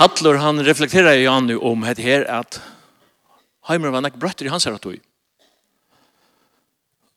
[0.00, 2.60] Hallur han reflekterar ju annu om det här att
[3.68, 4.96] Heimer var nek brøtter i hans her tog.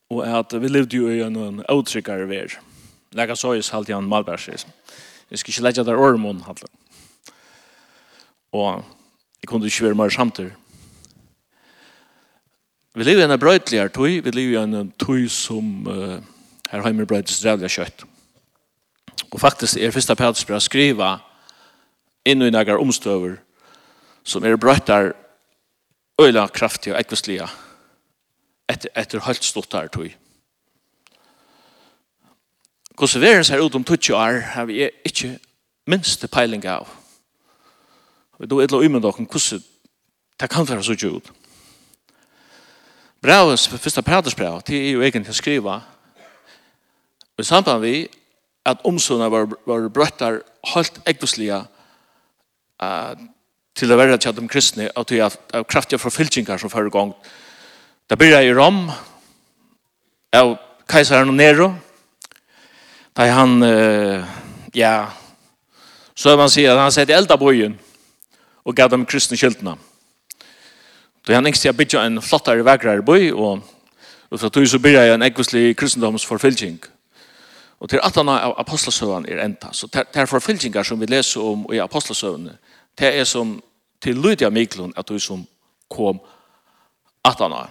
[0.08, 2.60] Och att vi levde ju i en outrickare vär.
[3.10, 4.66] Lägga sås halt han Malbergs.
[5.28, 6.68] Jeg skal ikke legge där ormon Hatlor.
[8.52, 8.84] Och
[9.40, 10.52] jag kunde ikke være mer samtidig.
[12.94, 14.24] Vi lever i en brøytligere tog.
[14.24, 16.20] vi lever i en tog som uh,
[16.70, 18.04] her Heimer vi brøytligere kjøtt.
[19.30, 21.18] Og faktisk er første Petersbra skriva
[22.26, 23.36] inn i nægar omstøver
[24.24, 25.12] som er brøttar
[26.20, 27.48] øyla kraftig og ekvistlige
[28.68, 30.08] etter, etter høyt stått her tog.
[32.94, 35.38] Hvordan vi er her ut om 20 år har vi ikke
[35.86, 36.88] minste peiling av.
[38.38, 39.62] Vi då etla umen dokken hvordan
[40.40, 41.32] det kan være så ut.
[43.22, 45.80] Braves, første pratersbrav, det er jo egentlig å skrive
[47.38, 48.08] i samband vi
[48.64, 50.42] at omsorna var, var brøttar
[50.74, 51.64] høyt ekvisliga
[52.82, 53.14] uh,
[53.74, 55.36] til å være til de kristne og til av
[55.70, 57.12] kraftige forfylkingar som fører gang.
[58.10, 58.86] Det blir i Rom
[60.34, 60.56] av
[60.90, 61.72] keiseren og Nero
[63.14, 64.24] da han uh,
[64.74, 65.10] ja
[66.14, 67.74] så man sier at han sier til elda bojen
[68.64, 69.74] og gav dem kristne kjeltene.
[71.26, 73.64] Da han engste jeg bygde en flottare vegrar boi og,
[74.30, 76.78] og så tog så blir jeg en ekvislig kristendomsforfylking.
[77.84, 79.68] Og til at han av apostelsøvene er enda.
[79.76, 82.54] Så det er forfylgjengar som vi leser om i apostelsøvene.
[82.96, 83.58] Det er som
[84.00, 85.42] til Lydia Miklund at du som
[85.92, 86.22] kom
[87.24, 87.68] at han av.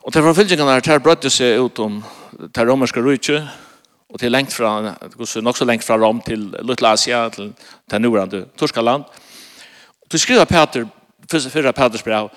[0.00, 2.00] Og til forfylgjengarna er til brødde seg ut om
[2.54, 3.42] til romerske rujtje
[4.12, 4.96] og til lengt fra,
[5.40, 7.52] nok så lengt fra Rom til Lutla Asia, til,
[7.90, 9.04] til nordrande Torskaland.
[10.02, 10.88] Og til skriver Peter,
[11.28, 12.28] fyrre Peters brev,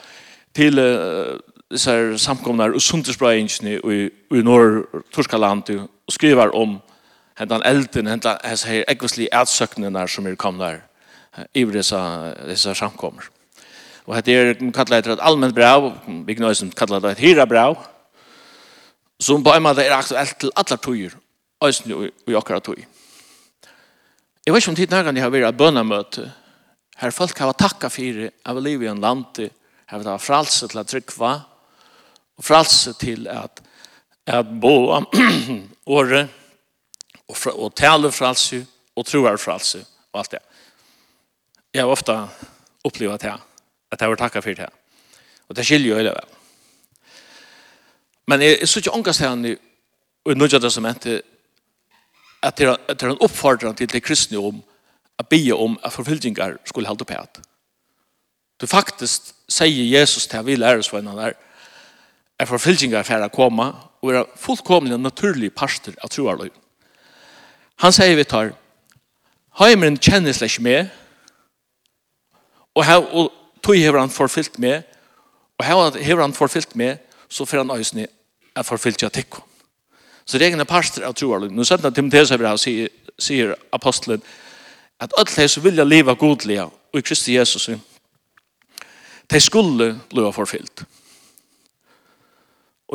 [0.55, 1.39] til uh,
[1.75, 6.79] disse samkomne og sundersprøyingene i, i Nord-Turskaland og skriver om
[7.39, 11.99] hentan elden, hentan hans her ekvislige ætsøknene som er kommet der i disse,
[12.47, 13.27] disse samkommer.
[14.05, 15.91] Og hette er, man kallar etter et allmenn brev,
[16.27, 17.75] vi kan også kalla det et hyra brev,
[19.19, 21.15] som på en måte er aktuelt til alle tøyer,
[21.59, 22.85] også i akkurat tøy.
[24.45, 26.31] Jeg vet ikke om tid jeg har vært et bønnemøte,
[27.01, 29.49] her folk har takka fyrir av livet i en land, her
[29.89, 31.33] har vært fralse til å trykva,
[32.37, 33.61] og fralse til at,
[34.27, 34.91] at bo
[35.85, 36.29] året
[37.29, 38.65] og, fra, og tale fralse
[38.95, 40.39] og troer fralse og alt det.
[41.73, 42.15] Jeg har ofte
[42.83, 43.35] opplevd det
[43.91, 44.69] at jeg var takket for det.
[45.49, 46.31] Og det skiljer jo hele veien.
[48.27, 49.55] Men jeg, jeg synes ikke ångast her i,
[50.25, 51.21] Nødja Testamentet
[52.41, 52.67] at det
[53.01, 54.63] er en oppfordring til de kristne om
[55.19, 57.39] at be om at forfyldingar skulle holde på at.
[58.61, 61.33] Du faktisk sier Jesus til at vi lærer oss hva han er,
[62.39, 63.67] er forfylgjengar for å komme
[64.03, 66.49] og er fullkomlig og naturlig parster av troarløy.
[67.83, 68.53] Han sier vi tar
[69.55, 70.89] Heimeren kjenner slik med
[72.75, 73.31] og, her, og
[73.63, 74.83] tog hever han forfylt med
[75.55, 76.99] og her hever han forfylt med
[77.31, 78.07] så får han øyne
[78.55, 79.43] er forfylt til tikkum.
[80.25, 81.49] Så det er parster av troarløy.
[81.51, 84.21] Nå sier Timotheus over her sier, sier apostelen
[84.99, 87.69] at alle de som vilja leva godlige og i Kristi Jesus
[89.31, 90.83] de skulle bli forfylt.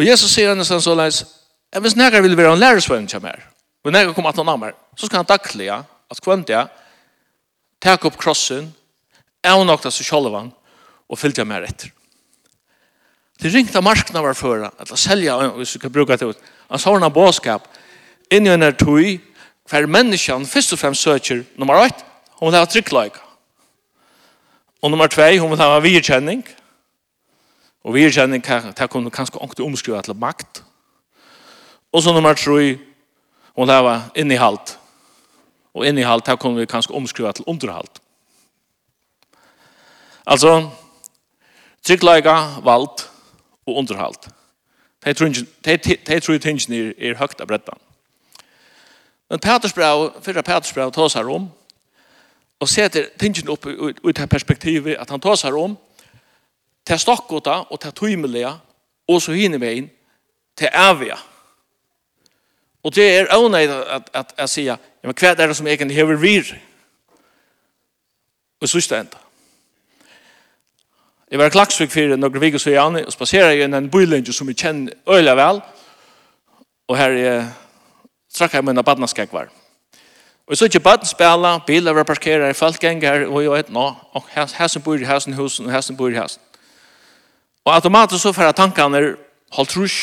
[0.00, 3.36] Og Jesus sier henne sånn såleis, leis, hvis nægge vil være en lærersvenn til meg,
[3.84, 5.74] og nægge kommer at han så skal han daglige,
[6.10, 6.68] at kvendt jeg,
[7.84, 8.70] tak opp krossen,
[9.44, 10.48] avnokta seg sjolvan,
[11.04, 11.92] og fylgja meg etter.
[13.42, 16.80] Det ringte av markna var føra, eller selja, hvis du kan bruke det ut, han
[16.80, 17.68] sa henne båskap,
[18.32, 19.20] inn i en er tog,
[19.68, 22.08] hver menneskene først og fremst søker, nummer 8,
[22.40, 23.20] hun vil ha tryggleika.
[24.80, 26.40] Og nummer 2, hun vil ha virkjenning,
[27.84, 30.62] Og vi kjenner hva det kunne kanskje ångte omskrive til makt.
[31.92, 32.78] Og så nummer tre,
[33.56, 34.76] hun leva innihalt.
[35.74, 38.02] Og innihalt, det kunne vi kanskje omskrive til underhalt.
[40.26, 40.70] Altså,
[41.82, 43.06] tryggleika, vald
[43.66, 44.28] og underhalt.
[45.04, 47.80] De tror tingene er, er høyt av brettan.
[49.30, 51.48] Men Petersbrau, fyrre Petersbrau, tar seg om,
[52.60, 55.78] og setter tingene opp ut av perspektivet at han tar seg om,
[56.86, 58.52] til stokkota og til tøymelige,
[59.08, 59.90] og så hinne inn
[60.58, 61.16] til avia.
[62.82, 65.96] Og det er avnøyd at, at, at sier, ja, men hva er det som egentlig
[65.96, 66.54] hever vir?
[68.60, 69.20] Og så sørste enda.
[71.30, 74.48] Jeg var klagsvik for noen viker så gjerne, og spaserer jeg inn en bøylinje som
[74.50, 75.60] jeg kjenner øyelig vel,
[76.90, 77.44] og her er
[78.34, 79.50] trakk jeg mine badnaskegvar.
[80.50, 84.24] Og så ikke baden spela, biler var parkeret, folk ganger, og jeg vet, nå, og
[84.34, 86.42] hæsen bor i hæsen husen, og hæsen bor i hæsen.
[87.64, 89.02] Og automatisk så får jeg tankene
[89.52, 89.96] holdt trus,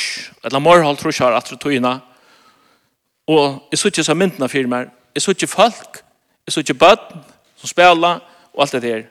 [0.43, 1.97] eller mor holdt trus har atre tøyene.
[3.27, 4.91] Og jeg så ikke så myndene for meg.
[5.15, 6.01] Jeg så ikke folk,
[6.45, 7.23] jeg så ikke bøtten
[7.57, 8.21] som spiller,
[8.53, 9.07] og alt det der.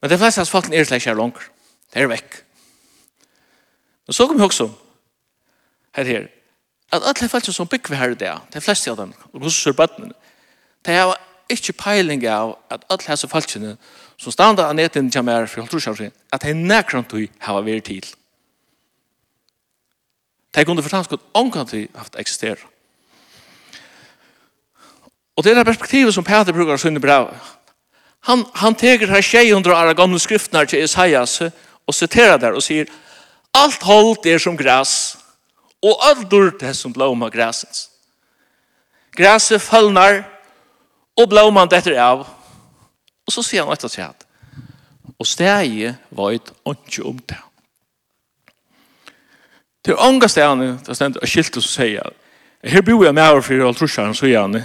[0.00, 1.44] Men det fleste av folk er slik her langer.
[1.92, 2.40] Det er vekk.
[4.08, 4.70] Og så kom jeg også
[5.96, 6.26] her her.
[6.92, 10.12] At alle folk som bygger her i det, det fleste av dem, og hos sørbøttene,
[10.84, 11.14] det har
[11.50, 13.76] ikke peiling av at alle hese falskene
[14.20, 18.04] som standa av neten kommer fra Holtrusjavsyn, at de nekrant du har vært til.
[20.54, 22.62] De kunne fortanske at omkant du haft eksistert.
[25.36, 27.26] Og det er perspektivet som Peter brukar sunne bra.
[28.30, 31.40] Han, han teker her 600 år gamle skriftene til Isaias
[31.86, 32.86] og siterer der og sier
[33.54, 35.16] Alt holdt er som græs
[35.84, 37.90] og alt dør det som blåma græsens.
[39.16, 40.24] Græset følnar
[41.16, 42.26] og blåmant etter av.
[43.24, 44.24] Og så sier han etter seg at
[45.14, 47.38] og stegi et ikke om det.
[49.84, 52.12] Til ånga stegene, det stendt av skiltet som sier
[52.64, 54.62] her bor jeg med over for alt trusjeren, så gjerne,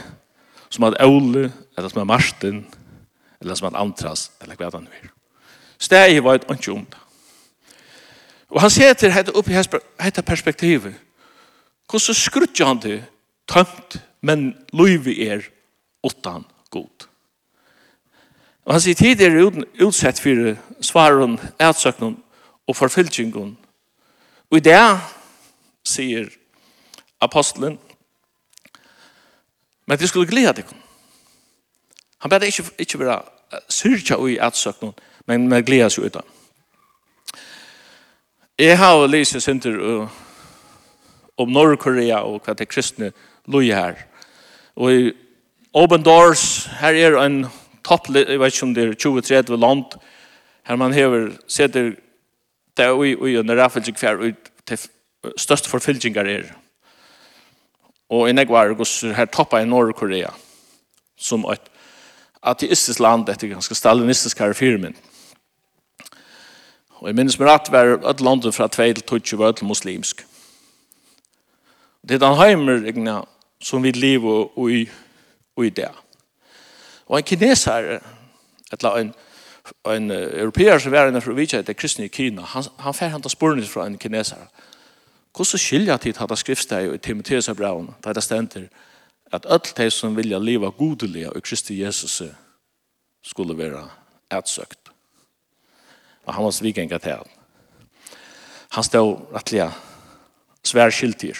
[0.72, 2.62] som at Ole, eller som at Marsten,
[3.42, 5.10] eller som at Antras, eller hva han vil.
[5.80, 7.01] Stegi et ikke om det.
[8.50, 10.96] Og han ser til dette oppi dette perspektivet.
[11.90, 13.04] Hvordan skrutjer han til
[13.48, 15.44] tømt, men løyve er
[16.04, 17.07] utan god.
[18.66, 19.40] Og han sier tid er
[19.81, 20.54] utsett for
[20.86, 22.19] svaren, ætsøknen
[22.68, 23.56] og forfylkingen.
[24.51, 24.78] Og i det
[25.86, 26.30] sier
[27.22, 27.80] apostelen,
[29.88, 30.74] men det skulle glede deg.
[32.19, 33.22] Han bæði ikke, ikke være
[33.69, 34.94] syrja i ætsøknen,
[35.25, 36.28] men med glede seg utan.
[38.60, 40.10] Jeg har lyst synder
[41.38, 43.13] om Norrkorea og hva det kristne
[43.48, 44.01] loje her.
[44.75, 45.12] Og i
[45.74, 47.44] Open Doors, her er en
[47.86, 49.98] topp, jeg vet ikke om det er 20-30 land,
[50.66, 51.92] her man hever, setter
[52.77, 54.31] det er ui, ui, en raffelgjeng hver, ui,
[54.66, 54.80] til
[55.38, 56.48] størst forfyllgjengar er.
[58.10, 58.74] Og i negvar,
[59.13, 60.31] her toppa i Norr-Korea,
[61.18, 61.69] som et
[62.42, 64.95] ateistisk land, etter ganske stalinistisk her firmen.
[66.98, 70.25] Og jeg minnes meg at var et land fra 2 til 20 var et muslimsk.
[72.01, 73.27] Det er den heimer,
[73.62, 74.81] som vi lever i,
[75.65, 75.89] i det.
[77.07, 78.00] Og en kineser,
[78.71, 79.13] eller en,
[79.85, 83.13] en europeer som var inne for å vite etter kristne i Kina, han, han fer
[83.13, 84.45] han til sporene fra en kineser.
[85.35, 88.69] Hvordan skilja tid hadde skriftsteg i Timotheus av braun, da det stender
[89.31, 92.21] at alle de som vilja leva godelig og Kristi Jesus
[93.21, 93.83] skulle være
[94.33, 94.89] ætsøkt.
[96.25, 97.29] Og han var svikenga til han.
[98.69, 99.69] Han stod rettelig
[100.65, 101.38] svær skiltir.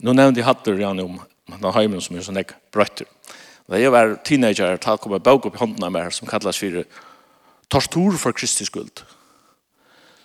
[0.00, 3.08] Nå nevnte jeg hatter han om den heimen som er sånn jeg brøtter.
[3.68, 6.60] Da jeg var teenager, da kom en bøk opp i hånden av meg som kallas
[6.60, 6.84] for
[7.68, 9.02] Tortur for Kristi skuld.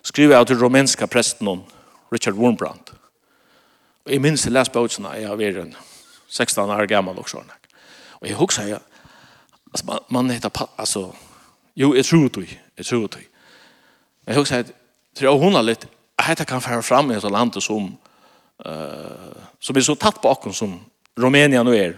[0.03, 1.63] Skriver jeg til romenska presten
[2.11, 2.93] Richard Wormbrandt.
[4.05, 5.75] Og jeg minns jeg les bøkene, jeg har vært en
[6.27, 7.51] 16 år gammel og sånn.
[8.21, 8.79] Og jeg husker jeg,
[9.71, 11.09] altså man, man heter, altså,
[11.75, 12.47] jo, jeg tror det,
[12.77, 13.25] jeg tror det.
[14.23, 14.73] Men jeg husker jeg,
[15.19, 15.87] tror hun har litt,
[16.19, 17.91] jeg heter kan fære fram i et land som,
[18.65, 20.77] uh, som er så tatt på akkurat som
[21.19, 21.93] Romania nu er.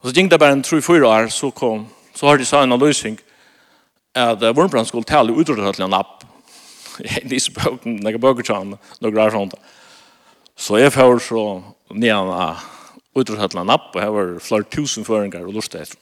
[0.00, 1.86] Og så gikk det bare en 3-4 år så kom
[2.16, 3.18] så har de sa en analysing
[4.16, 6.24] at Vormbrand skulle tale utrydda til en lapp.
[7.04, 8.70] Jeg viser bøkken, når jeg bøker til han,
[9.00, 9.52] noen greier sånt.
[10.56, 11.42] Så jeg får så
[11.92, 12.62] nyan av
[13.12, 15.98] utrydda til en lapp, og her var flere tusen føringer og lort etter.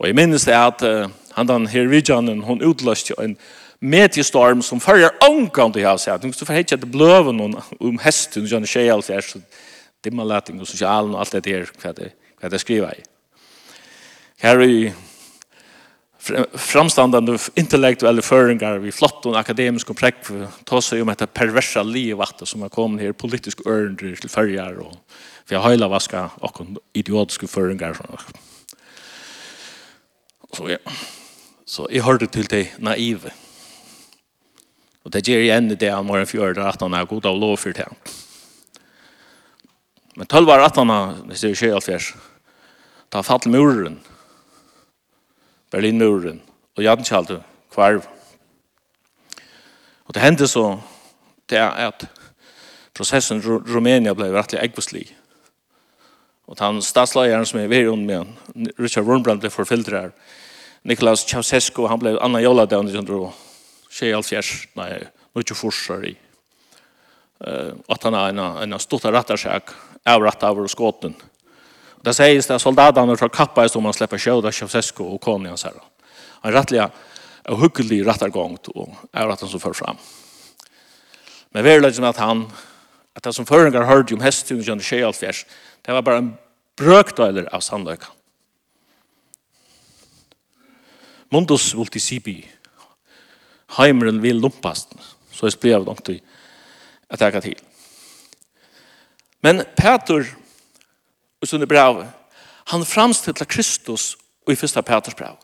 [0.00, 3.36] Og jeg minnes det at uh, han den her vidjanen, hun utløste en
[3.80, 6.08] mediestorm som fører omgang til hans.
[6.08, 9.40] Hun skulle forhetje til bløven om hesten, som han skjer alt her, så
[10.06, 13.04] dimmalæting og sosialen og alt det der, hva det, hva det skriver i.
[14.42, 14.94] Her er
[16.26, 20.24] framstandande intellektuelle føringar vi flott og akademisk og prekk
[20.66, 24.96] ta seg om etter perversa livet som har kommet her politisk ørendri til fyrjar og
[25.46, 26.64] vi har høyla vaska og
[26.98, 27.94] idiotiske føringar
[30.56, 30.82] så ja
[31.66, 33.32] så jeg hørte til det naive.
[35.04, 37.74] Og det gjør igjen det han morgen fjord at han er god av lov for
[37.74, 37.86] det
[40.16, 40.90] Men 12 var 18,
[41.28, 42.16] hvis det er 20
[43.12, 44.00] da fall muren,
[45.70, 46.40] Berlinmuren,
[46.76, 47.38] og Jadnkjaldu,
[47.72, 48.06] kvarv.
[50.06, 50.78] Og det hendte så,
[51.50, 52.06] det er at
[52.94, 55.06] prosessen i Rumænia ble rettelig egboslig.
[56.46, 58.26] Og han statsleieren som er ved om med,
[58.78, 60.10] Richard Wurmbrand, ble forfyllt her.
[60.84, 64.92] Nikolaus Ceausescu, han ble Anna Jola, det var 1924, nei,
[65.34, 66.14] 1924, sorry
[67.86, 69.62] att han har en, en stort rattarsäk
[70.04, 71.14] avratt över skåten.
[72.00, 75.72] Det sägs att soldaterna från kappa är som man släpper kjöda Kjevsesko och Konjans här.
[76.40, 76.90] Han rattliga
[77.44, 79.96] och hugglig rattargång och avratten som för fram.
[81.50, 82.52] Men verkligen att han
[83.14, 85.46] att det som förringar hörde om hästungen under tjejalfjärs
[85.82, 86.34] det var bara en
[86.76, 88.10] brökdöjler av sandökan.
[91.28, 92.48] Mundus vultisibi
[93.66, 94.94] heimren vil lumpast
[95.30, 96.22] så jag blev långt i
[97.08, 97.58] att tacka till.
[99.40, 100.34] Men Peter
[101.42, 102.06] och sunne brev
[102.44, 105.36] han framställde Kristus och i första Peters brev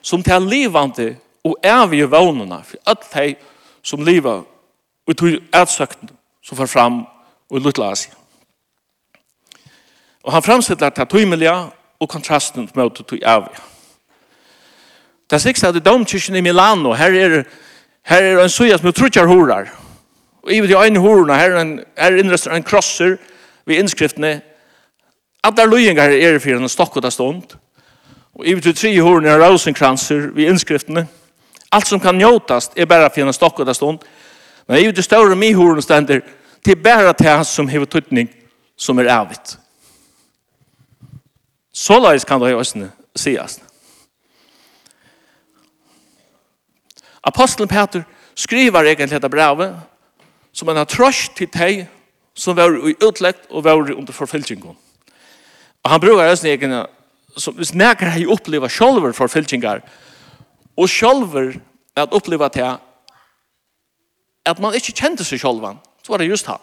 [0.00, 3.36] som till levande och eviga vånarna för att de
[3.82, 4.42] som lever
[5.06, 6.08] och tog ätsökten
[6.42, 7.04] som får fram
[7.48, 8.16] och i Lutla Asien.
[10.24, 11.54] Og han framstillar ta tøymelia
[12.00, 13.62] og kontrasten mot tøy avia.
[15.30, 17.44] Ta sikst at domkirken i Milano, her er
[18.02, 19.79] her er suja som med trutjar horar.
[20.42, 23.16] Og i vet jo ein horna her en her innrestar en krosser
[23.68, 24.40] við innskriftene.
[25.44, 27.56] At løyingar her er fyrir ein stokkota stund.
[28.34, 31.06] Og i vet jo tre horna er rosenkranser við innskriftene.
[31.72, 34.04] Alt som kan njotast er bara fyrir ein stokkota stund.
[34.68, 36.20] Men i vet jo større mi horna stender
[36.64, 38.30] til bara til som hevur tutning
[38.76, 39.58] som er avvitt.
[41.72, 43.60] Såleis kan det høyne sies.
[47.24, 48.02] Apostelen Peter
[48.34, 49.76] skriver egentlig dette brevet,
[50.52, 51.86] som han har trøst til deg
[52.34, 54.76] som var i utleggt og var under forfylkingen.
[55.84, 56.84] Og han bruker hans egne,
[57.36, 59.82] som hvis nekker har opplevd sjølver forfylkinger,
[60.76, 61.54] og sjølver
[61.98, 62.66] at oppleva det
[64.50, 66.60] at man ikke kjente seg sjølven, så var det just han.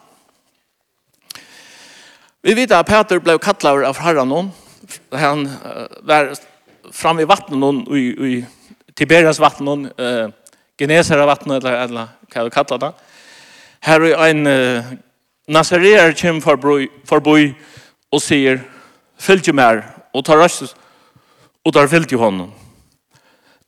[2.46, 4.52] Vi vet at Peter ble kattlaver av herren noen,
[5.12, 5.46] han
[6.08, 6.32] var
[6.96, 10.30] framme i vattnet noen, i, i Tiberias vattnet noen, uh,
[10.78, 12.92] Genesera vattnet, eller, eller hva du kallar det,
[13.84, 14.94] Her er en uh,
[15.48, 17.54] nazareer kjem forboi
[18.12, 18.62] og sier,
[19.20, 20.76] fylg mer, og tar rastus,
[21.66, 22.52] og tar fylg i hånden.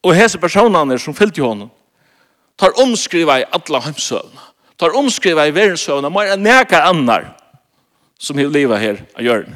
[0.03, 1.71] Og hese personene som fylg i hånden,
[2.59, 4.49] tar omskriva i alla hemsøvna,
[4.79, 7.33] tar omskriva i verensøvna, mer enn nekar annar
[8.19, 9.55] som hev liva her av hjørne.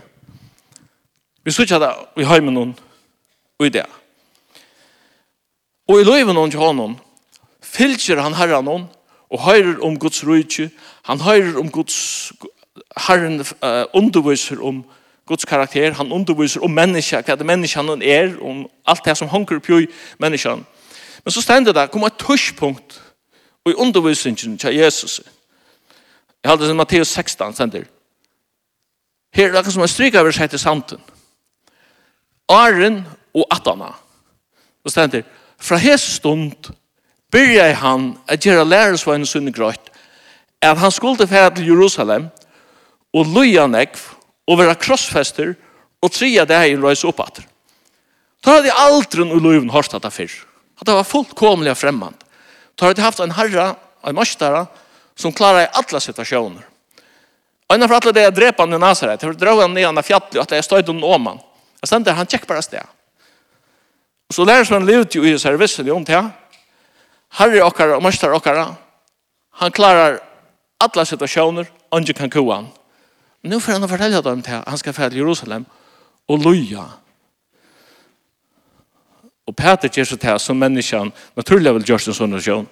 [1.44, 2.76] Vi sutja det i heimen hon,
[3.60, 3.86] og i det.
[5.92, 6.96] Og i livet hon til honom,
[7.64, 8.86] fylgjer han herran hon,
[9.30, 10.70] og høyrer om Guds rujtje,
[11.04, 12.34] han høyrer om Guds
[13.08, 14.84] herren uh, underviser om
[15.26, 19.30] Guds karakter, han underviser om menneska, hva det menneskan han er, om alt det som
[19.32, 19.80] hunker på
[20.20, 20.66] menneskan.
[21.24, 23.00] Men så stender det, kom et tørspunkt
[23.66, 25.22] i undervisningen til Jesus.
[26.44, 27.84] Jeg hadde det i Matteus 16, stender.
[29.34, 31.00] Her er det som er stryk over seg til santen.
[32.52, 33.94] Aren og Atana.
[34.84, 35.24] Så stender,
[35.58, 36.74] fra hese stund
[37.34, 39.90] byrja han at gjøre lærersveien sunn grøyt,
[40.64, 42.30] at han skulle fære til Jerusalem,
[43.14, 44.00] og løya nekv,
[44.48, 45.54] og være krossfester,
[46.04, 47.46] og tria det her i røys oppater.
[48.44, 50.34] Da hadde jeg aldri noe løyven hørt dette før.
[50.80, 52.18] At det var fullkomlig fremmand.
[52.76, 53.70] Da hadde jeg haft en herre,
[54.04, 54.66] en mastara,
[55.16, 56.66] som klarer i alle situasjoner.
[57.70, 60.06] Og innenfor alle det jeg drep han i Nazaret, jeg drar han ned han av
[60.08, 61.40] fjallet, at jeg stod under åman.
[61.82, 62.84] Jeg stendte, han tjekk bare sted.
[64.28, 66.28] Og så lærer han livet jo i servisen i om til,
[67.34, 68.68] Herre okkara og mestar okkara,
[69.60, 70.20] han klarar
[70.84, 72.68] alla situationer, ongi kan kua han.
[73.42, 75.66] Men nu får han fortelle dem til han skal fære til Jerusalem
[76.28, 76.84] og loja.
[79.48, 82.68] Og Peter gjør så til som menneskjan naturlig vil gjøre en sånn sjøn.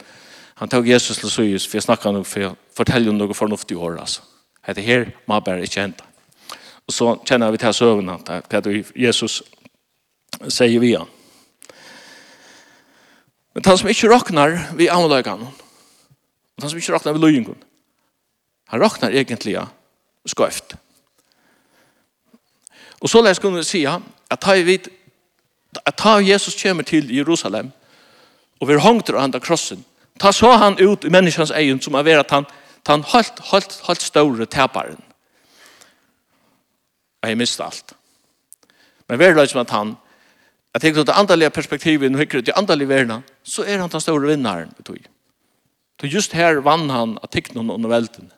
[0.62, 3.78] Han tok Jesus til Sujus, for jeg snakket nok for å fortelle om noe fornuftig
[3.78, 4.22] år, altså.
[4.62, 6.06] Hette her, må bare ikke hente.
[6.88, 9.42] Og så kjenner vi til søvnene, Peter Jesus
[10.48, 11.10] sier vi han.
[13.54, 17.60] Men han som ikke råknar vi avløygan og han som ikke råknar vi løyingun
[18.72, 19.58] han råknar egentlig
[20.30, 20.76] skøyft
[23.02, 24.80] og så lær skulle si at ta vi
[25.86, 27.72] at ta Jesus kommer til Jerusalem
[28.62, 29.84] og vi hongter av han krossen
[30.20, 32.46] ta så han ut i menneskens egen som er at han
[32.88, 35.02] han holdt, holdt, holdt større teparen
[37.22, 37.94] og jeg miste alt
[39.08, 39.98] men vi er løy som at han
[40.74, 44.04] Jeg tenker at det andalige perspektivet, nå hikker det andalige verden, så er han den
[44.04, 45.10] store vinnaren ved tog.
[46.02, 48.32] Så just her vann han av tikkenen under velten.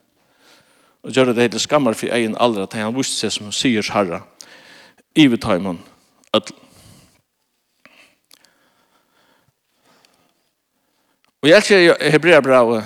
[1.04, 4.22] Og gjør det hele skammer for egen alder at han visste seg som sier herre.
[5.16, 5.80] Ivet har man
[6.36, 6.56] ødel.
[11.44, 12.86] Og jeg elsker Hebreabravet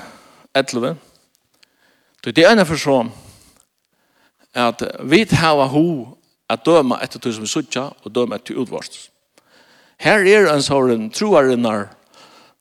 [0.56, 0.96] 11.
[2.26, 3.12] Det er ene for sånn
[4.58, 5.84] at vi tar ho
[6.50, 9.12] at døma etter du som er suttja og døma etter utvarst.
[10.02, 11.92] Her er en sånn troarinnar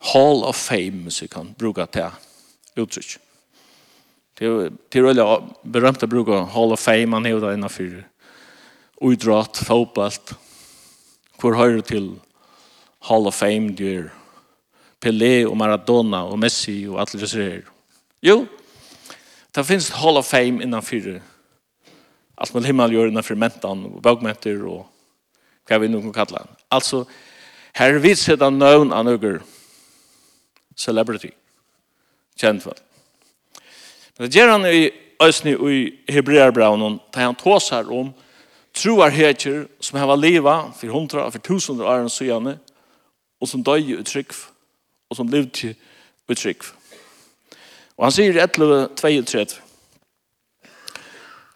[0.01, 2.11] Hall of Fame, så vi kan bruka det
[2.77, 3.17] uttrykk.
[4.37, 4.49] Det
[4.99, 5.25] er veldig
[5.65, 8.03] berømt å bruke Hall of Fame, han er jo da innenfor
[9.01, 10.35] uidrat, fotballt.
[11.41, 12.15] Hvor hører til
[13.09, 14.13] Hall of Fame du er?
[15.01, 17.65] Pelé og Maradona og Messi og alle disse her.
[18.25, 18.47] Jo,
[19.55, 21.21] det finnes Hall of Fame innenfor
[22.37, 24.85] alt med himmel gjør innenfor mentan og bagmenter og
[25.67, 26.43] hva vi nå kan kalla.
[26.73, 27.05] Altså,
[27.77, 29.41] her vidt sedan nøvn av nøyger
[30.77, 31.31] celebrity.
[32.37, 32.79] Kjent vel.
[34.17, 34.91] Men det gjør han i
[35.23, 38.13] Østny og i Hebreerbraunen, da han tåsar om
[38.77, 42.59] troar heter som har liva for hundra og for tusundra åren søgjane,
[43.41, 44.33] og som døg i trygg,
[45.11, 45.75] og som levde
[46.29, 46.65] i trygg.
[47.97, 49.63] Og han sier i 11.32,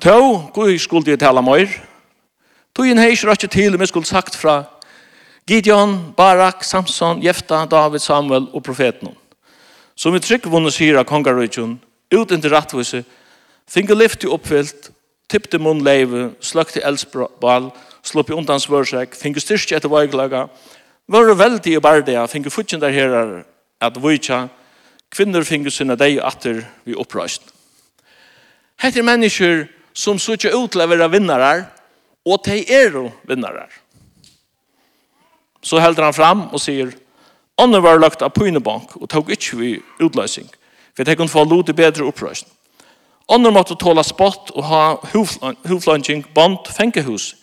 [0.01, 0.17] Tå,
[0.55, 1.69] hvor skulle jeg tale mer?
[2.75, 4.63] tog en heis rett til, jeg skulle sagt fra
[5.51, 9.17] Gideon, Barak, Samson, Jefta, David, Samuel og profeten.
[9.99, 11.73] Som i tryggvunnet sier av kongarøytjen,
[12.15, 13.01] ut inntil rattvise,
[13.67, 14.93] finge i oppfyllt,
[15.27, 17.73] tippte munn leive, sløkte eldsbal,
[18.07, 20.47] slåp i undan svørsek, finge styrke etter veiklaga,
[21.11, 23.45] var veldig i bardia, finge futjen der herar,
[23.83, 24.49] at vujtja,
[25.11, 27.43] kvinner finge sinne deg atter vi opprøyst.
[28.79, 29.67] Hette er mennesker
[29.99, 31.67] som sutja ut til å være vinnarar,
[32.23, 32.95] og de er
[33.27, 33.71] vinnarar.
[35.63, 36.95] Så helder han fram og sier,
[37.61, 40.47] Ånden var lagt av pynebank og tog ikke vi utløsning,
[40.97, 42.49] for det kunne få lov til bedre opprøsning.
[43.29, 47.35] Ånden måtte tåla spott og ha hovflanging, band, fengehus.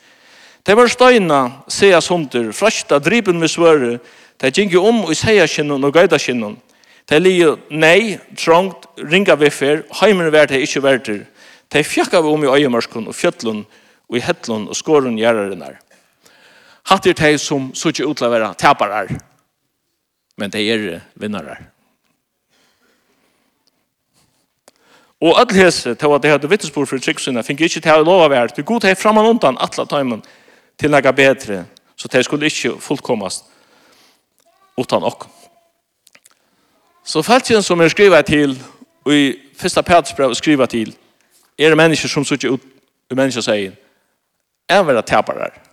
[0.65, 3.99] Det var støyna, seas hunder, frashta, dripen med svøre,
[4.41, 6.57] det gikk jo om i seaskinnon og gøydaskinnen.
[7.07, 7.37] Det li
[7.71, 11.21] nei, trångt, ringa viffer, heimer vært det ikke vært det.
[11.71, 13.63] Det fjakka vi om i øyemarskun og fjöllun
[14.09, 15.79] og i hettlun og skåren gjerrarinnar.
[16.87, 19.09] Hatt er de som sutje ut til å være taparar,
[20.37, 20.85] men de er
[21.19, 21.65] vinnarar.
[25.21, 28.27] Og alle hese, til at de hadde vittnesbord for tryggsynet, fikk ikke til å lov
[28.27, 30.21] av er, til god til fram og undan atla tøymen
[30.77, 31.63] til nega bedre,
[31.97, 33.49] så de skulle ikke fullkommast
[34.77, 35.25] utan ok.
[37.03, 38.53] Så feltjen som er skriva til,
[39.05, 40.93] og i første Petersbrev skriva til,
[41.57, 42.63] er mennesker som sutje ut,
[43.09, 43.73] mennesker sier,
[44.69, 45.66] er vera taparar.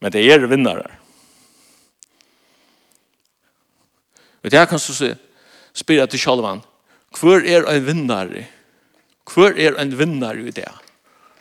[0.00, 0.88] Men det er vinnare.
[4.40, 5.14] Og det er kan så se,
[5.76, 6.62] spyrir til Kjallvann,
[7.18, 8.46] hvor er en vinnare?
[9.28, 10.68] Hvor er en vinnare i det?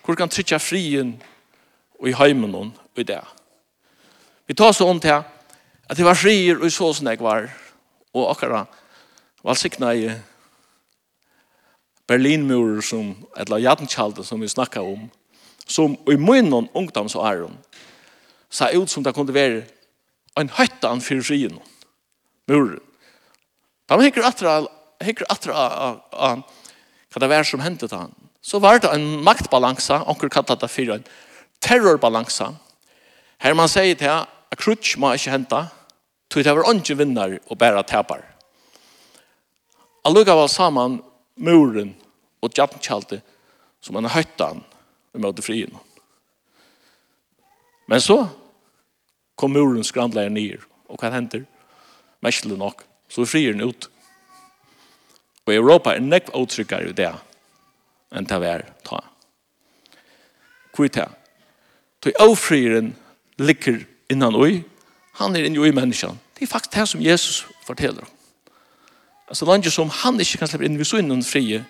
[0.05, 1.15] Hvor kan trytja frien
[1.99, 3.21] og i heimen hon i det?
[4.47, 5.21] Vi tar så om til
[5.89, 7.47] at det var frier og så som jeg var,
[8.13, 8.67] og akkurat
[9.43, 10.09] var sikna i
[12.09, 15.09] Berlinmurer som, eller Jadnkjaldet som vi snakka om,
[15.67, 17.53] som i munnen ungdomsåren
[18.49, 19.63] sa ut som det kunne være
[20.39, 21.59] en høytan fyrir frien,
[22.49, 22.81] muren.
[23.89, 24.61] Da man hikker atra,
[25.03, 25.55] hikker atra
[26.13, 26.43] av,
[27.09, 30.99] hva det var som hentet han, så var det en maktbalansa, onker kallet det fyrir
[30.99, 31.07] en
[31.65, 32.53] terrorbalansa,
[33.39, 35.61] her man sier til at krutsk må ikke hente,
[36.29, 38.23] tog det var ikke vinner og bare tapar.
[40.05, 40.99] Allukka var saman
[41.39, 41.93] muren
[42.43, 43.21] og jantkjaldet
[43.83, 44.61] som han høytte han
[45.15, 45.73] i møte frien.
[47.89, 48.21] Men så
[49.39, 51.45] kom muren skrandleier ned, og hva henter?
[52.25, 53.87] Mestelig nok, så frier den ut.
[55.47, 57.13] Og Europa er nekv åtrykkere i det
[58.13, 58.99] enn det vi er ta.
[60.75, 61.07] Hvor er det?
[62.03, 62.93] Så avfrieren
[63.37, 64.63] ligger innan oi.
[65.19, 66.17] han er inni i menneskene.
[66.35, 68.13] Det er faktisk det som Jesus forteller om.
[69.27, 71.65] Altså, landet som han ikke kan slippe inn ved innan frie,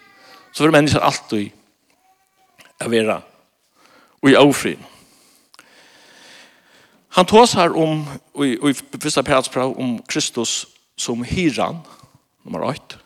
[0.54, 1.50] så vil mennesker alltid
[2.80, 3.22] være
[4.28, 4.86] i avfrieren.
[7.10, 8.06] Han tåsar om,
[8.44, 10.68] i, i første pratsprav, om Kristus
[10.98, 11.82] som hyran,
[12.46, 13.00] nummer 8.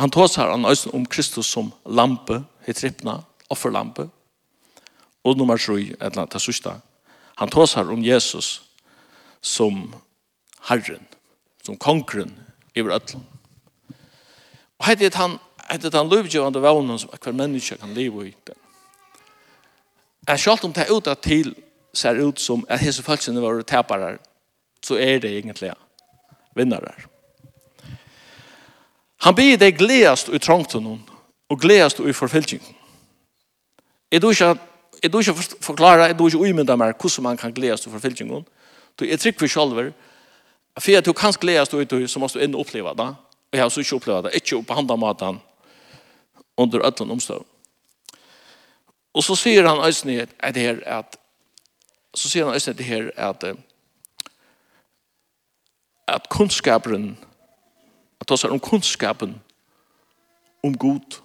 [0.00, 4.08] Han tåsar han om Kristus som lampe, heter rippna, offerlampe.
[5.24, 6.78] Og nummer 7, eller annet, sista.
[7.40, 8.62] Han tåsar om Jesus
[9.40, 9.94] som
[10.68, 11.06] herren,
[11.62, 12.32] som kongren
[12.74, 13.24] i ödlan.
[14.80, 18.34] Og heit er han, heit er han løvgjøvande vevnen som hver menneske kan leve i
[18.46, 18.56] den.
[20.28, 21.54] Jeg sjalt om det er uta til
[21.92, 24.18] ser ut som at hese følelsene var tapere,
[24.82, 25.72] så er det egentlig
[26.56, 26.94] vinnare.
[29.20, 30.86] Han blir det gledast i trångten
[31.50, 32.76] og gledast i forfølgingen.
[34.12, 34.58] Jeg tror ikke
[35.02, 38.44] Jeg tror ikke forklare, jeg tror ikke umynda meg hvordan man kan gledes til forfylkingen.
[39.00, 39.92] Jeg trykker selv,
[40.78, 43.06] for at du kan gledes til det, så må du inn og oppleve det.
[43.52, 45.40] Og jeg har så ikke opplevd det, ikke på handa maten
[46.56, 47.46] under ødelen omstøv.
[49.14, 51.16] Og så sier han øyne at det her at
[52.14, 53.44] så sier han også det her at
[56.08, 57.18] at kunnskapen
[58.20, 59.40] at det er om kunnskapen
[60.62, 61.20] om god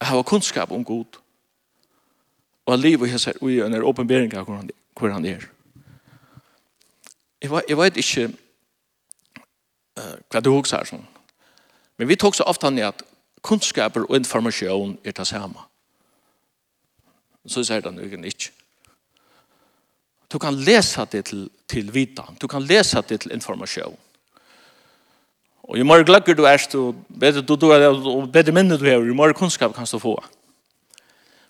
[0.00, 1.20] at hava kunnskap om god
[2.66, 5.48] og at livet er ui en er åpenbering av hvor han er.
[7.42, 8.26] Jeg, jeg vet ikke
[9.98, 11.06] uh, hva du også er sånn.
[11.98, 13.02] Men vi tok så ofte han i at
[13.42, 15.66] kunnskaper og informasjon er det samme.
[17.48, 18.20] Så sier han jo ikke
[20.30, 22.36] Du kan lesa det til, til vitan.
[22.40, 23.96] Du kan lesa det til informasjon.
[25.70, 29.02] Og jo mer gløgger du er, jo bedre, du, du, og bedre minne du er,
[29.02, 30.16] jo mer kunnskap kan du få.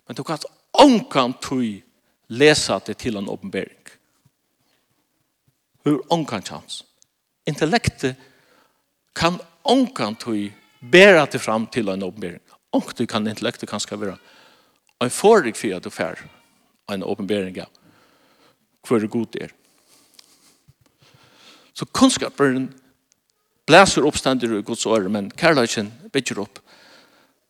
[0.08, 0.38] Men du kan
[0.80, 1.82] ånkan tui
[2.28, 3.76] lesa det til en åpenbering.
[5.82, 6.82] Hvor ånkan chans.
[7.48, 8.16] Intellektet
[9.16, 12.40] kan ånkan tui bæra det fram til en åpenbering.
[12.72, 14.16] Ånkan du kan intellektet kanskje være
[15.00, 16.20] en forig fyrir at du fær
[16.92, 17.79] en åpenbering av
[18.86, 19.52] hvor det god er.
[21.74, 22.68] Så kunnskaperen
[23.66, 26.58] blæser oppstander i Guds åre, men kærløyken bygger opp.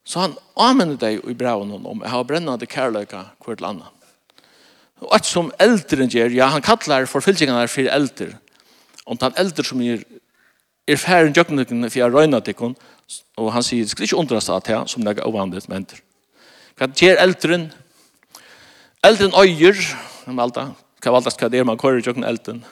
[0.04, 3.96] Så han anmenner deg i braven om jeg har brennende kærløyka hver til annet.
[5.00, 8.34] Og alt som eldre gjør, ja, han kallar forfylltingene for eldre.
[9.06, 10.02] Om han eldre som gjør
[10.90, 12.12] er færen jøkken for jeg
[12.44, 12.74] til henne,
[13.36, 16.02] og han sier, skal ikke undre seg til som det er avhandlet med eldre.
[16.76, 17.58] Hva gjør eldre?
[19.04, 19.80] Eldre øyer,
[20.26, 20.66] han valgte,
[21.00, 22.64] kan valdast hva det er man kører i jøkken elden.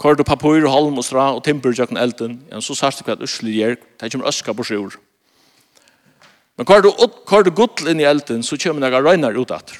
[0.00, 3.06] Kører du papur, halm og stra og timper i jøkken elden, ja, så sørst du
[3.06, 4.96] hva et usli gjør, det kommer øska på sjur.
[6.56, 6.92] Men kører du,
[7.26, 9.78] kører du gudl inn i elden, så kommer det røyner ut etter.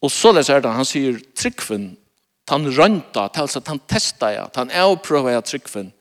[0.00, 1.90] Og så leser det, han sier tryggven,
[2.50, 5.92] han rønta, han testa, han avprøver ja tryggven.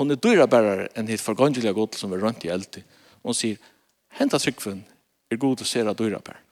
[0.00, 2.84] Hon er dyra bærere enn hitt forgangelige gudl som er rønt i elden.
[3.22, 3.58] Og han sier,
[4.18, 4.82] henta tryggven,
[5.30, 6.44] er god å se dyra bærere.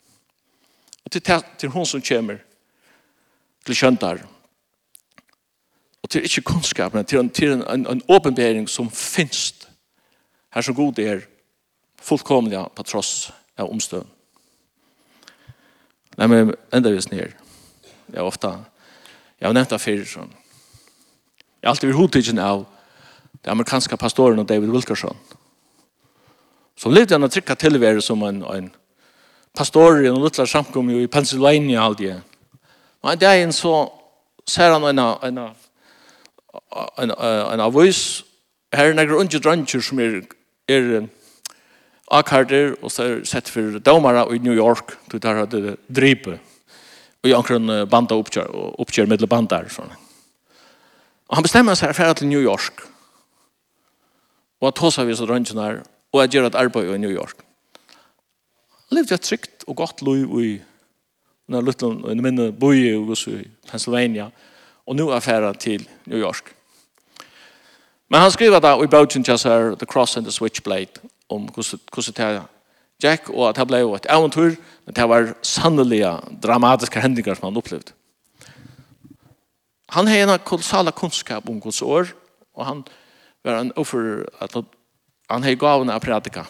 [1.09, 2.42] Og til, til hun som kommer
[3.64, 4.18] til kjøntar.
[6.03, 9.55] Og til ikke kunnskapen, til en, til en, en, en åpenbering som finnes
[10.53, 11.25] her som god er
[12.01, 14.07] fullkomlig på tross av omstøen.
[16.18, 17.33] Nei, men enda vis snir.
[18.09, 18.51] Jeg har ofte,
[19.40, 20.33] jeg har nevnt det før, sånn.
[21.59, 22.66] Jeg har alltid vært hodtidgen av
[23.44, 25.16] den amerikanske pastoren David Wilkerson.
[26.77, 28.68] Som levde han å trykke tilvære som en, en
[29.56, 32.20] pastorer og luttlar samkom i Pennsylvania alltid.
[33.02, 33.88] Og en dag så
[34.46, 35.38] ser han en en
[36.98, 38.24] en en avois
[38.72, 40.22] her negra unge druncher som er
[40.68, 41.08] er
[42.11, 46.38] akkarder og så er sett for domara i New York til der hadde dripe
[47.22, 49.90] og jankron banda oppkjør og oppkjør med bandar sånn.
[51.28, 52.87] Og han bestemmer seg for til New York.
[54.61, 55.82] Og at hosa vi så drunchen her
[56.12, 57.47] og at gjør et arbeid i New York.
[58.88, 60.53] Han levde et trygt og godt liv i
[61.48, 64.31] når Lutlund og minne boi i Pennsylvania
[64.88, 66.55] og nu er ferdig til New York.
[68.09, 72.14] Men han skriver da i bøtjen til seg The Cross and the Switchblade om hvordan
[72.16, 72.46] det er
[73.03, 77.61] Jack og at det ble et eventyr men det var sannelige dramatiske hendinger som han
[77.61, 77.92] opplevde.
[79.90, 82.09] Han har en kolossala kunnskap om Guds år
[82.55, 82.85] og han
[83.44, 84.57] var en offer at
[85.31, 86.46] han har gavene av predika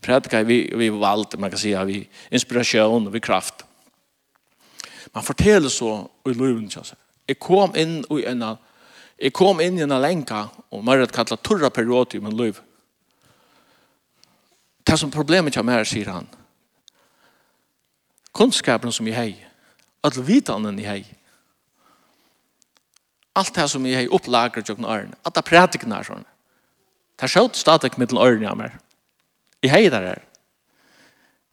[0.00, 3.64] predikar vi, vi vald, man kan säga, vi inspiration och vi kraft.
[5.12, 6.70] Man fortäller så i löven.
[7.26, 8.56] Jag kom in i en
[9.18, 12.60] jeg kom inn i en lenka, og man har kallet turra periode i min liv.
[14.86, 16.28] Det som problemet kommer her, sier han.
[18.32, 19.34] kunnskapen som jeg har.
[20.02, 21.04] alle vitanen jeg har.
[23.34, 25.08] alt det som jag har upplagrat jag har.
[25.22, 26.24] Att pratikene pratiknar sådana.
[27.16, 28.78] Det är självt stadigt mellan öronen jeg har.
[29.62, 30.24] Jeg hei der her.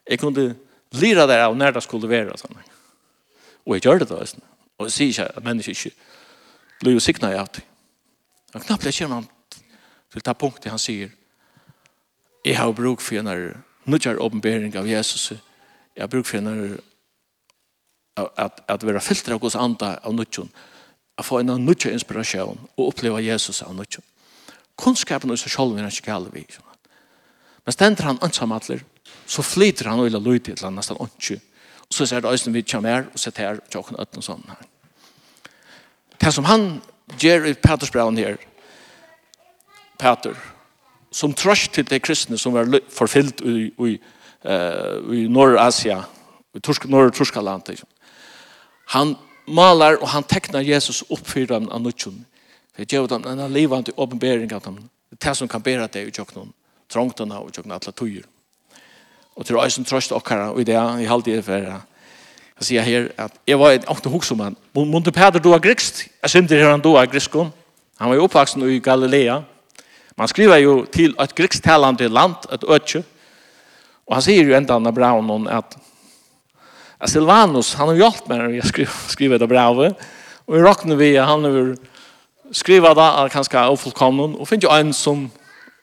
[0.10, 0.56] Jeg kunne
[0.94, 2.38] lira der av når det skulle være.
[2.38, 2.58] Sånn.
[3.65, 4.22] Og jeg gjør det da.
[4.26, 4.46] Sånn.
[4.80, 5.94] Og jeg sier ikke at mennesker ikke
[6.82, 7.62] blir jo sikna i alt.
[8.54, 9.26] Og knappt jeg kommer
[10.12, 11.12] til det punktet han sier
[12.46, 15.32] jeg har bruk for en nødgjør åpenbering av Jesus.
[15.96, 16.78] Jeg har bruk for en
[18.15, 20.52] at, at være filter av Guds anda av nødgjøren.
[21.18, 24.12] At få en nødgjør inspirasjon og oppleve Jesus av nødgjøren.
[24.78, 26.46] Kunnskapen er så selv er ikke kallet vi.
[27.65, 28.84] Men stender han ansamallir,
[29.25, 31.39] så flyter han øyla løyde til han nesten åndsju.
[31.89, 34.43] Så ser det øyne vi kommer her, og sitter her, og tjokken øtten og sånn
[34.49, 34.67] her.
[36.21, 36.82] Det som han
[37.21, 38.38] gjør i Peters braun her,
[39.99, 40.36] Peter,
[41.12, 43.93] som trøst til de kristne som var forfyllt i, i,
[45.15, 46.01] i Norr-Asia,
[46.56, 47.71] i Torsk, Norr-Torskaland,
[48.93, 49.15] han
[49.47, 52.25] malar og han teknar Jesus opp for dem av nødtjen.
[52.78, 54.84] Det gjør dem en livande åpenbering av dem.
[55.10, 56.51] Det er det som kan bæra det i tjokken
[56.91, 58.26] trångtene og tjokkene alle tøyer.
[59.36, 61.67] Og til å eisen trøst okkara, og i det i det for
[62.56, 64.56] jeg sier her at jeg var et åkne hoksom han.
[64.74, 67.52] Peter, du doa grikst, jeg synder her han du doa griskon.
[68.00, 69.41] Han var jo oppvaksen i Galilea.
[70.15, 73.04] Man skriver jo til et grikstalande land, et øtje.
[74.08, 75.76] Og han sier jo enda av Braunon at
[77.00, 80.06] at Silvanus, han har hjulpet meg når jeg skriver, skriver det brevet.
[80.48, 81.74] Og i råkner vi, han har
[82.56, 85.26] skrivet det, kanskje ofullkomnen, og finner jo en som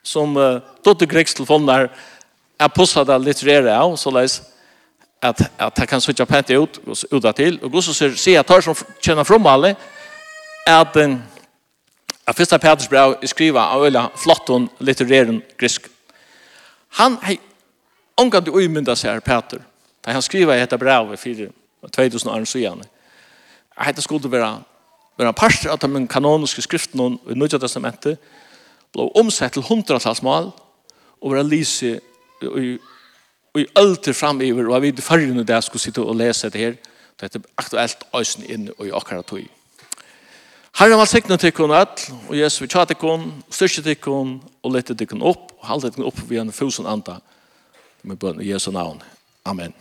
[0.02, 1.88] som uh, Dotter Greks telefoner
[2.60, 4.40] er postet av litterære av, så leis
[5.22, 8.64] at, at han kan sitte pent ut, ut til, og Guds sier, sier at tar
[8.64, 9.76] som kjenner fra alle,
[10.66, 11.20] at den
[12.26, 15.88] at første Peters brev er skriva av øyla flott og litteræren grisk.
[16.98, 17.38] Han hei
[18.16, 19.62] omgang til uimynda seg Peter,
[20.04, 22.84] da han skriva i dette brevet for 2000 år siden.
[23.78, 24.60] Hette skulle være,
[25.18, 28.18] være parster av de kanoniske skriftene i Nødja Testamentet,
[28.92, 30.50] blå omsett til hundratalsmål,
[31.22, 32.00] og var lyse
[32.42, 32.78] i,
[33.58, 36.78] i alter framiver, og jeg vet færre det jeg skulle sitte og lese det her,
[37.20, 39.44] det er aktuelt øysen inn og i akkurat tog.
[40.78, 41.86] Herren var sikkert til kun all,
[42.28, 45.90] og Jesu vi tjater kun, styrke til kun, og lette til kun opp, og halde
[45.90, 47.20] til kun opp via en fusen anda,
[48.02, 49.02] med bønn i Jesu navn.
[49.44, 49.74] Amen.